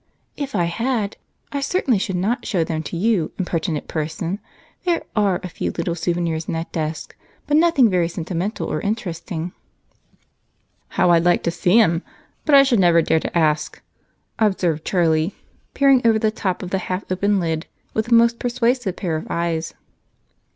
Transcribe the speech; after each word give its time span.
"If 0.35 0.55
I 0.55 0.63
had, 0.63 1.15
I 1.51 1.59
certainly 1.61 1.99
should 1.99 2.15
not 2.15 2.47
show 2.47 2.63
them 2.63 2.81
to 2.81 2.97
you, 2.97 3.33
impertinent 3.37 3.87
person! 3.87 4.39
There 4.83 5.03
are 5.15 5.39
a 5.43 5.47
few 5.47 5.69
little 5.69 5.93
souvenirs 5.93 6.45
in 6.47 6.55
that 6.55 6.71
desk, 6.71 7.15
but 7.45 7.55
nothing 7.55 7.87
very 7.87 8.07
sentimental 8.07 8.65
or 8.67 8.81
interesting." 8.81 9.51
"How 10.97 11.11
I'd 11.11 11.23
like 11.23 11.43
to 11.43 11.51
see 11.51 11.79
'em! 11.79 12.01
But 12.45 12.55
I 12.55 12.63
should 12.63 12.79
never 12.79 13.03
dare 13.03 13.19
to 13.19 13.37
ask," 13.37 13.79
observed 14.39 14.83
Charlie, 14.85 15.35
peering 15.75 16.01
over 16.03 16.17
the 16.17 16.31
top 16.31 16.63
of 16.63 16.71
the 16.71 16.79
half 16.79 17.03
open 17.11 17.39
lid 17.39 17.67
with 17.93 18.07
a 18.09 18.13
most 18.15 18.39
persuasive 18.39 18.95
pair 18.95 19.15
of 19.15 19.27
eyes. 19.29 19.75